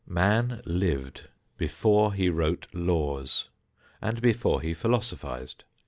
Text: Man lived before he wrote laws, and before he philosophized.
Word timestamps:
Man 0.07 0.63
lived 0.65 1.29
before 1.59 2.15
he 2.15 2.27
wrote 2.27 2.65
laws, 2.73 3.49
and 4.01 4.19
before 4.19 4.59
he 4.61 4.73
philosophized. 4.73 5.63